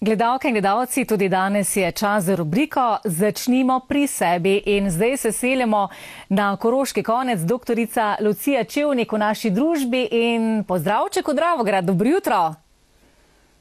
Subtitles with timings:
[0.00, 5.32] Gledalke in gledalci, tudi danes je čas za rubriko Začnimo pri sebi in zdaj se
[5.32, 5.88] selimo
[6.28, 12.54] na koroški konec doktorica Lucija Čevnik v naši družbi in pozdravče kot Dravograd, dobro jutro.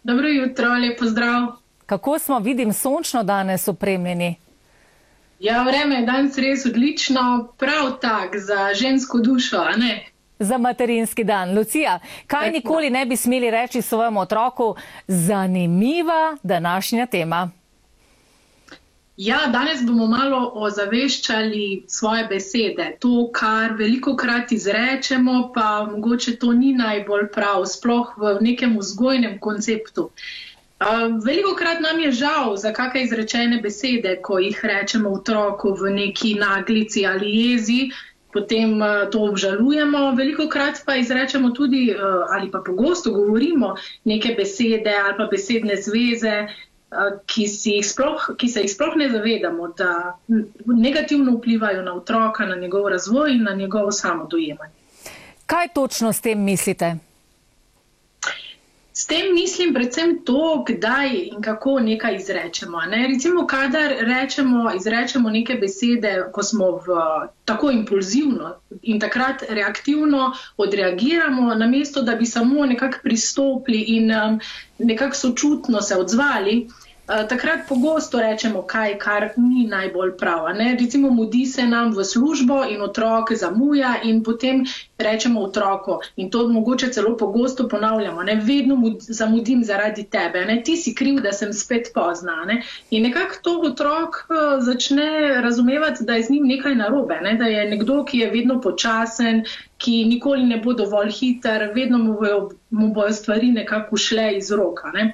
[0.03, 1.47] Dobro jutro, lep pozdrav.
[1.85, 4.35] Kako smo, vidim, sončno danes opremljeni?
[5.39, 10.05] Ja, vreme je danes res odlično, prav tak za žensko dušo, a ne?
[10.39, 11.57] Za materinski dan.
[11.57, 14.75] Lucija, kaj nikoli ne bi smeli reči svojemu otroku,
[15.07, 17.49] zanimiva današnja tema?
[19.17, 22.91] Ja, danes bomo malo ozaveščali svoje besede.
[22.99, 29.39] To, kar veliko krat izrečemo, pa mogoče to ni najbolj prav, sploh v nekem vzgojnem
[29.39, 30.11] konceptu.
[31.25, 36.35] Veliko krat nam je žal za kakšne izrečene besede, ko jih rečemo otroku v neki
[36.37, 37.79] naglici ali jezi,
[38.33, 44.35] potem uh, to obžalujemo, veliko krat pa izrečemo tudi uh, ali pa pogosto govorimo neke
[44.37, 47.47] besede ali pa besedne zveze, uh, ki,
[47.83, 50.19] sploh, ki se jih sploh ne zavedamo, da
[50.65, 54.73] negativno vplivajo na otroka, na njegov razvoj in na njegovo samodojemanje.
[55.45, 57.06] Kaj točno s tem mislite?
[58.97, 62.79] S tem mislim predvsem to, kdaj in kako nekaj izrečemo.
[62.81, 63.07] Ne?
[63.07, 66.97] Recimo, kadar rečemo, izrečemo neke besede, ko smo v,
[67.45, 74.39] tako impulzivno in takrat reaktivno odreagiramo, namesto da bi samo nekako pristopili in um,
[74.79, 76.67] nekako sočutno se odzvali.
[77.07, 80.47] Eh, takrat pogosto rečemo kaj, kar ni najbolj prav.
[80.79, 84.65] Recimo, mudi se nam v službo in otrok zamuja in potem
[84.97, 88.35] rečemo otroku in to mogoče celo pogosto ponavljamo, ne?
[88.35, 90.63] vedno zamudim zaradi tebe, ne?
[90.63, 92.43] ti si kriv, da sem spet pozna.
[92.45, 92.61] Ne?
[92.91, 97.37] In nekako to otrok uh, začne razumevati, da je z njim nekaj narobe, ne?
[97.39, 99.45] da je nekdo, ki je vedno počasen,
[99.77, 104.51] ki nikoli ne bo dovolj hiter, vedno mu bojo, mu bojo stvari nekako šle iz
[104.51, 104.91] roka.
[104.91, 105.13] Ne?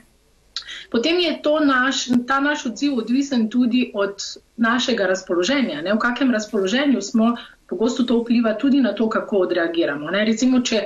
[0.93, 4.21] Potem je naš, ta naš odziv odvisen tudi od
[4.57, 5.81] našega razpoloženja.
[5.81, 5.93] Ne?
[5.93, 7.33] V kakem razpoloženju smo,
[7.69, 10.11] pogosto to vpliva tudi na to, kako odreagiramo.
[10.13, 10.21] Ne?
[10.25, 10.83] Recimo, če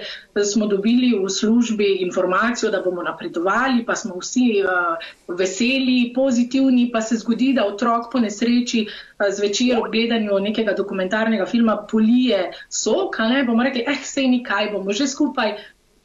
[0.48, 4.96] smo dobili v službi informacijo, da bomo napredovali, pa smo vsi uh,
[5.28, 11.46] veseli, pozitivni, pa se zgodi, da otrok po nesreči uh, zvečer ob gledanju nekega dokumentarnega
[11.46, 13.44] filma polije sok, ne?
[13.44, 15.58] bomo rekli, eh, sej nikaj, bomo že skupaj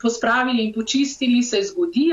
[0.03, 2.11] pospravili in počistili, se zgodi,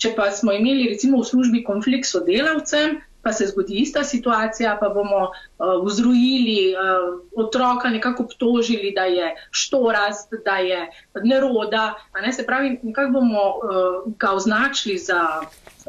[0.00, 4.76] Če pa smo imeli recimo v službi konflikt s sodelavcem, pa se zgodi ista situacija,
[4.80, 10.86] pa bomo uh, vzrojili uh, otroka, nekako obtožili, da je štorast, da je
[11.24, 11.94] neroda.
[12.22, 12.32] Ne?
[12.32, 15.20] Se pravi, nekako bomo uh, ga označili za,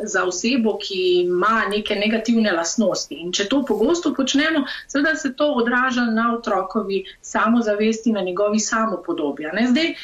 [0.03, 3.15] za osebo, ki ima neke negativne lasnosti.
[3.15, 9.55] In če to pogosto počnemo, seveda se to odraža na otrokovi samozavesti, na njegovi samopodobja.
[9.69, 9.95] Zdaj,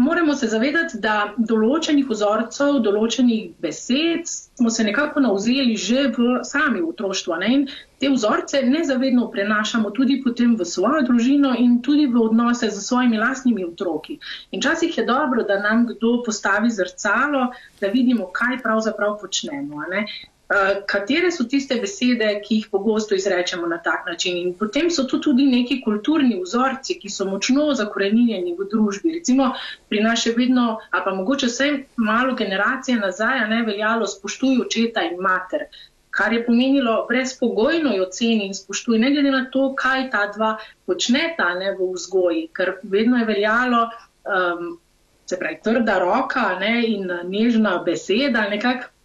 [0.00, 6.80] moramo se zavedati, da določenih vzorcev, določenih besed smo se nekako nauzeli že v sami
[6.84, 7.36] otroštvu.
[7.48, 7.66] In
[8.00, 13.20] te vzorce nezavedno prenašamo tudi potem v svojo družino in tudi v odnose z svojimi
[13.20, 14.18] lastnimi otroki.
[14.56, 17.50] In časih je dobro, da nam kdo postavi zrcalo,
[17.80, 19.84] da vidimo, kaj pravzaprav počnemo.
[20.50, 24.36] Eh, katere so tiste besede, ki jih pogosto izrečemo na tak način.
[24.36, 29.12] In potem so tu tudi neki kulturni vzorci, ki so močno zakorenjeni v družbi.
[29.18, 29.52] Recimo
[29.92, 31.70] pri nas še vedno, ali pa mogoče vse
[32.02, 35.68] malo generacije nazaj, ne veljalo spoštuj očeta in mater.
[36.10, 40.56] Kar je pomenilo brezpogojno jo ceni in spoštuj, ne glede na to, kaj ta dva
[40.90, 43.86] počneta ne, v vzgoji, ker vedno je veljalo,
[44.26, 44.78] um,
[45.30, 48.96] se pravi, trda roka ne, in nežna beseda, nekako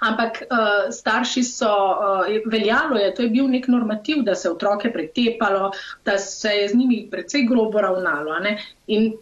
[0.00, 4.92] Ampak uh, starši so, uh, veljalo je, to je bil nek normativ, da se otroke
[4.92, 5.70] pretepalo,
[6.04, 8.36] da se je z njimi precej grobo ravnalo.
[8.86, 9.12] In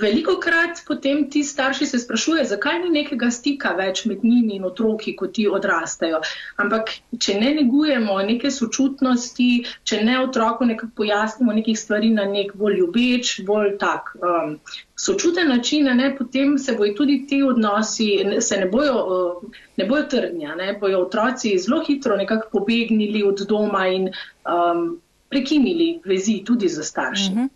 [0.00, 4.64] veliko krat potem ti starši se sprašujejo, zakaj ni nekega stika več med njimi in
[4.64, 6.22] otroki, ko ti odrastejo.
[6.62, 9.50] Ampak če ne negujemo neke sočutnosti,
[9.84, 14.14] če ne otroku nekako pojasnimo nekih stvari na nek bolj ljubeč, bolj tak.
[14.22, 14.56] Um,
[14.96, 18.08] sočuten način, ne, potem se bojo tudi ti odnosi,
[18.40, 23.44] se ne bojo, uh, ne bojo trdnja, ne, bojo otroci zelo hitro nekako pobegnili od
[23.48, 24.08] doma in
[24.46, 25.00] um,
[25.32, 27.30] prekinili vezi tudi za starši.
[27.30, 27.48] Mm -hmm.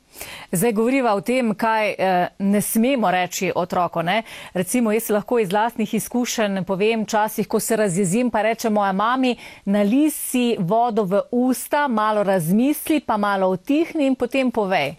[0.53, 4.03] Zdaj govoriva o tem, kaj eh, ne smemo reči otroko.
[4.03, 4.23] Ne?
[4.55, 9.37] Recimo, jaz lahko iz lastnih izkušenj povem, časih, ko se razjezim, pa reče moja mami,
[9.65, 14.95] nali si vodo v usta, malo razmisli, pa malo utihni in potem povej.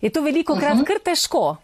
[0.00, 0.84] Je to veliko krat uh mhm.
[0.84, 0.86] -huh.
[0.86, 1.56] kar težko?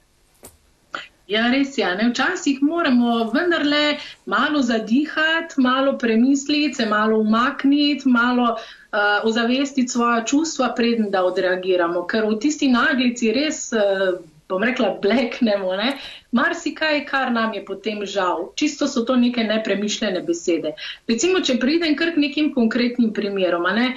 [1.27, 1.83] Ja, res je.
[1.83, 8.57] Ja, Včasih moramo vendarle malo zadihati, malo premisliti, se malo umakniti, malo
[8.97, 12.07] uh, ozavestiti svoje čustva, preden da odreagiramo.
[12.09, 14.17] Ker v tisti naglici res uh,
[14.49, 15.97] bom rekla, bleknemo, ne,
[16.33, 18.53] marsikaj, kar nam je potem žal.
[18.55, 20.77] Čisto so to neke nepremišljene besede.
[21.11, 23.97] Recimo, če pridem kar k nekim konkretnim primerom, ne,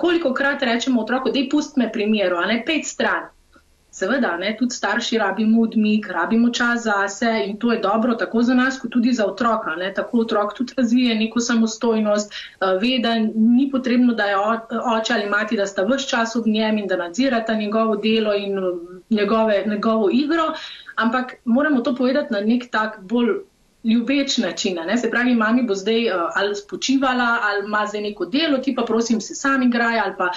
[0.00, 3.28] koliko krat rečemo otroku, dej pust me primeru, a ne pet stran.
[3.98, 8.54] Seveda, ne, tudi starši rabimo odmik, rabimo čas zase in to je dobro tako za
[8.54, 9.74] nas, kot tudi za otroka.
[9.76, 9.92] Ne.
[9.94, 14.36] Tako otrok tudi razvije neko samostojnost, ve, da ni potrebno, da je
[14.98, 18.58] oče ali mati, da sta vse čas ob njem in da nadzirata njegovo delo in
[19.10, 20.52] njegove, njegovo igro,
[20.96, 23.34] ampak moramo to povedati na nek tak bolj
[23.84, 24.78] ljubeč način.
[24.86, 24.98] Ne.
[24.98, 28.82] Se pravi, mami bo zdaj uh, ali spočivala, ali ima zdaj neko delo, ti pa
[28.82, 30.30] prosim se sami igraj ali pa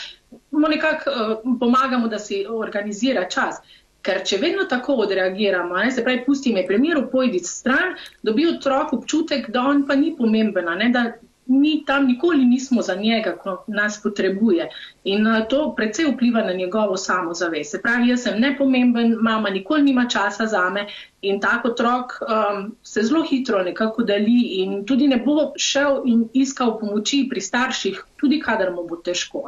[0.52, 3.62] mu nekako uh, pomagamo, da si organizira čas.
[4.02, 7.94] Ker če vedno tako odreagiramo, ne, se pravi, pusti me primeru, pojdi stran,
[8.26, 11.04] dobi otrok občutek, da on pa ni pomemben, ne, da
[11.52, 14.70] mi tam nikoli nismo za njega, ko nas potrebuje.
[15.04, 17.72] In uh, to predvsej vpliva na njegovo samozavest.
[17.72, 20.88] Se pravi, jaz sem nepomemben, mama nikoli nima časa za me
[21.22, 26.24] in tak otrok um, se zelo hitro nekako deli in tudi ne bo šel in
[26.34, 29.44] iskal pomoči pri starših, tudi kadar mu bo težko.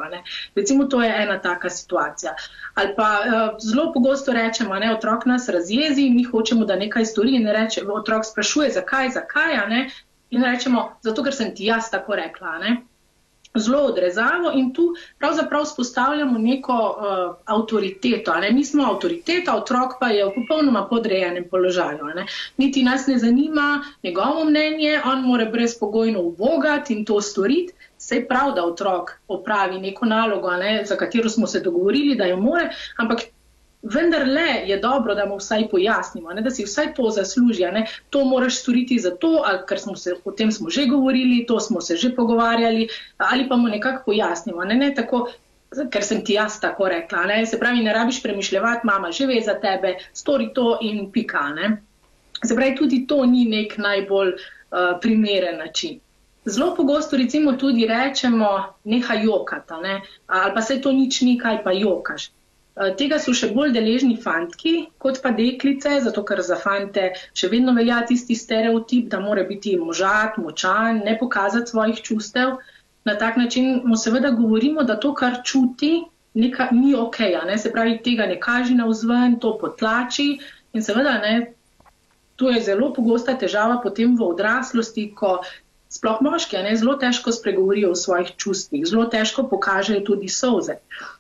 [0.56, 2.36] Recimo, to je ena taka situacija.
[2.76, 7.06] Ali pa uh, zelo pogosto rečemo, da otrok nas razjezi in mi hočemo, da nekaj
[7.06, 9.58] stori in reče, otrok sprašuje, zakaj, zakaj,
[10.34, 12.58] in rečemo, zato ker sem ti jaz tako rekla.
[12.64, 12.82] Ne?
[13.54, 14.88] Zelo odrezavo in tu
[15.22, 18.34] pravzaprav spostavljamo neko uh, avtoriteto.
[18.42, 18.50] Ne?
[18.52, 22.10] Mi smo avtoriteta, otrok pa je v popolnoma podrejenem položaju.
[22.16, 22.26] Ne?
[22.58, 27.74] Niti nas ne zanima njegovo mnenje, on mora brezpogojno uvogati in to storiti.
[27.98, 32.38] Sej prav, da otrok opravi neko nalogo, ne, za katero smo se dogovorili, da jo
[32.38, 33.22] more, ampak
[33.84, 37.66] vendar le je dobro, da mu vsaj pojasnimo, ne, da si vsaj to zasluži.
[37.72, 37.86] Ne.
[38.10, 41.96] To moraš storiti zato, ker smo se o tem smo že govorili, to smo se
[41.96, 42.88] že pogovarjali,
[43.18, 44.64] ali pa mu nekako pojasnimo.
[44.64, 45.28] Ne, ne, tako,
[45.92, 47.26] ker sem ti jaz tako rekla.
[47.26, 47.46] Ne.
[47.46, 51.50] Se pravi, ne rabiš premišljati, mama že ve za tebe, stori to in pika.
[51.50, 51.78] Ne.
[52.46, 56.00] Se pravi, tudi to ni nek najbolj uh, primeren način.
[56.46, 58.48] Zelo pogosto recimo tudi rečemo,
[58.84, 60.02] nehaj jokati, ne?
[60.28, 62.32] ali pa se to nič ni, kaj pa jokaš.
[62.74, 64.72] Eh, tega so še bolj deležni fantki
[65.04, 69.76] kot pa deklice, zato ker za fante še vedno velja tisti stereotip, da mora biti
[69.78, 72.56] možat, močan, ne pokazati svojih čustev.
[73.06, 75.92] Na tak način mu seveda govorimo, da to, kar čuti,
[76.34, 77.58] neka, ni ok, ne?
[77.62, 80.40] se pravi, tega ne kaže na vzven, to potlači
[80.74, 81.36] in seveda ne.
[82.42, 85.44] To je zelo pogosta težava potem v odraslosti, ko
[85.94, 90.80] sploh moški, ne, zelo težko spregovorijo o svojih čustvih, zelo težko pokažejo tudi soze.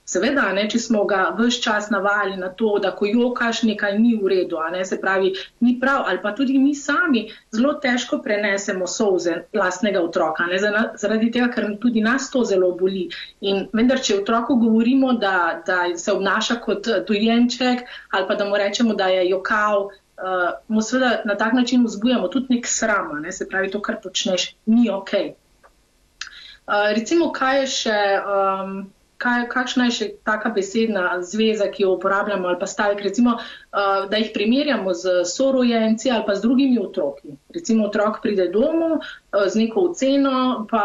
[0.09, 4.15] Seveda, ne, če smo ga vse čas navali na to, da ko jokaš, nekaj ni
[4.19, 5.31] v redu, ne, se pravi,
[5.63, 11.31] ni prav, ali pa tudi mi sami zelo težko prenesemo soze lastnega otroka, ne, zaradi
[11.31, 13.05] tega, ker tudi nas to zelo boli.
[13.45, 18.57] In vendar, če otroku govorimo, da, da se obnaša kot dojenček, ali pa da mu
[18.59, 19.91] rečemo, da je jokal,
[20.23, 23.31] uh, mu seveda na tak način vzbujamo tudi nek sram, ne?
[23.31, 25.13] se pravi, to, kar počneš, ni ok.
[25.13, 28.01] Uh, recimo, kaj je še.
[28.25, 28.83] Um,
[29.23, 34.09] Kaj, kakšna je še taka besedna zveza, ki jo uporabljamo, ali pa stavek, recimo, uh,
[34.11, 37.37] da jih primerjamo z sorojenci ali pa z drugimi otroki.
[37.55, 40.81] Recimo, otrok pride domov uh, z neko oceno, pa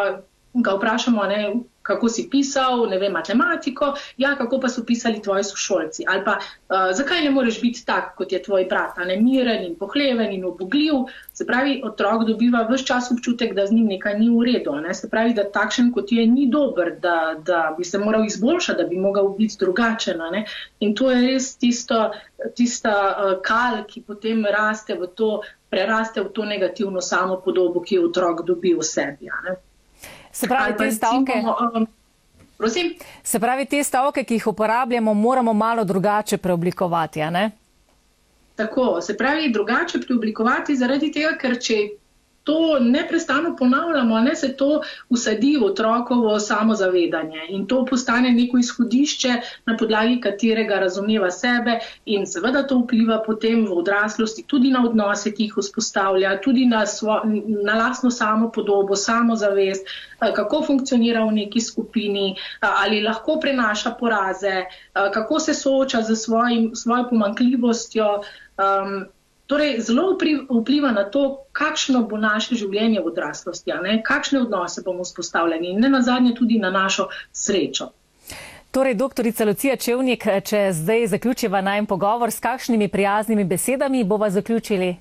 [0.55, 1.41] ga vprašamo, ne,
[1.89, 6.05] kako si pisal, ne vem, matematiko, ja, kako pa so pisali tvoji sošolci.
[6.09, 9.77] Ali pa uh, zakaj ne moreš biti tak, kot je tvoj brat, ne miren in
[9.81, 11.09] pohleven in obogljiv.
[11.33, 14.77] Se pravi, otrok dobiva vse čas občutek, da z njim nekaj ni v redu.
[14.85, 14.95] Ne?
[14.95, 18.89] Se pravi, da takšen kot je ni dober, da, da bi se moral izboljšati, da
[18.89, 20.21] bi mogel biti drugačen.
[20.33, 20.45] Ne?
[20.81, 22.11] In to je res tisto,
[22.57, 27.97] tista uh, kal, ki potem raste v to, preraste v to negativno samo podobo, ki
[27.97, 29.33] jo otrok dobi v sebi.
[30.39, 31.33] Se pravi, te stavke.
[31.75, 31.87] Um,
[33.23, 37.51] Se pravi, te stavke, ki jih uporabljamo, moramo malo drugače preoblikovati, a ne?
[38.55, 41.79] Tako, se pravi, drugače preoblikovati zaradi tega, ker če
[42.49, 49.35] to neprestano ponavljamo, ne se to usadi v otrokovo samozavedanje in to postane neko izhodišče,
[49.67, 51.75] na podlagi katerega razumeva sebe
[52.07, 56.87] in seveda to vpliva potem v odraslosti tudi na odnose, ki jih vzpostavlja, tudi na,
[56.87, 57.19] svo,
[57.69, 63.93] na lastno samo podobo, samozavest, eh, kako funkcionira v neki skupini, eh, ali lahko prenaša
[64.01, 68.11] poraze, eh, kako se sooča z svojim, svojo pomankljivostjo.
[68.59, 69.05] Um,
[69.49, 70.13] Torej, zelo
[70.61, 73.73] vpliva na to, kakšno bo naše življenje v odraslosti,
[74.05, 77.89] kakšne odnose bomo vzpostavljali in ne nazadnje tudi na našo srečo.
[78.71, 84.97] Torej, doktorica Lucija Čevnik, če zdaj zaključiva najem pogovor, s kakšnimi prijaznimi besedami bova zaključili?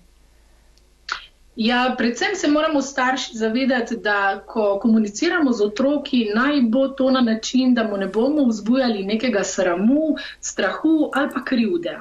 [1.59, 7.21] Ja, predvsem se moramo starši zavedati, da ko komuniciramo z otroki, naj bo to na
[7.21, 11.97] način, da mu ne bomo vzbujali nekega sramu, strahu ali pa krivde.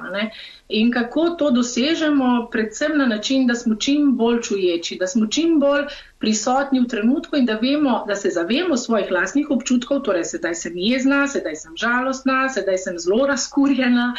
[0.69, 5.59] In kako to dosežemo, predvsem na način, da smo čim bolj čuječi, da smo čim
[5.59, 5.85] bolj
[6.19, 10.73] prisotni v trenutku in da vemo, da se zavemo svojih lastnih občutkov, torej sedaj sem
[10.75, 14.13] jezna, sedaj sem žalostna, sedaj sem zelo razkurjena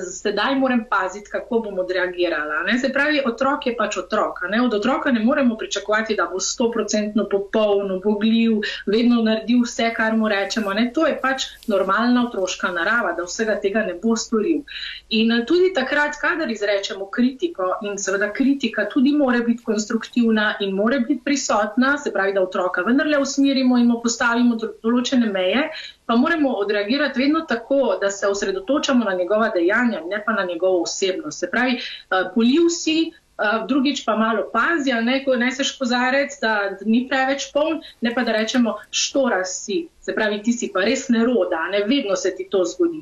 [0.00, 2.62] sedaj moram paziti, kako bom odreagirala.
[2.66, 2.78] Ne?
[2.78, 4.40] Se pravi, otrok je pač otrok.
[4.50, 4.62] Ne?
[4.62, 10.28] Od otroka ne moremo pričakovati, da bo stoprocentno popoln, bogljiv, vedno naredil vse, kar mu
[10.28, 10.72] rečemo.
[10.72, 10.90] Ne?
[10.94, 14.62] To je pač normalna otroška narava, da vsega tega ne bo storil.
[15.08, 20.74] In eh, tudi takrat, kadar izrečemo kritiko, in seveda kritika tudi mora biti konstruktivna in
[20.74, 25.68] mora biti prisotna, se pravi, da otroka vendarle usmerimo in mu postavimo določene meje,
[26.12, 30.82] pa moramo odreagirati vedno tako, da se osredotočamo na njegova dejanja, ne pa na njegovo
[30.82, 31.38] osebnost.
[31.38, 33.12] Se pravi, uh, poliv si.
[33.32, 38.22] Uh, drugič pa malo pazi, ne, ko neseš kozarec, da ni preveč poln, ne pa
[38.22, 42.46] da rečemo, što rasi, se pravi, ti si pa res neroda, ne vedno se ti
[42.50, 43.00] to zgodi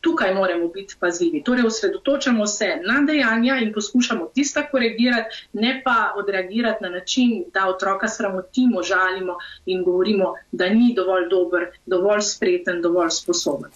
[0.00, 1.42] tukaj moramo biti pazljivi.
[1.44, 7.68] Torej, osredotočamo se na dejanja in poskušamo tista korigirati, ne pa odreagirati na način, da
[7.68, 13.70] otroka sramotimo, žalimo in govorimo, da ni dovolj dober, dovolj spreten, dovolj sposoben.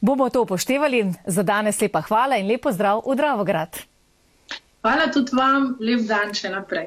[0.00, 1.12] Bomo to upoštevali.
[1.26, 3.76] Za danes lepa hvala in lepo zdrav v Dravograd.
[4.82, 6.86] Hvala tudi vam, lep dan še naprej.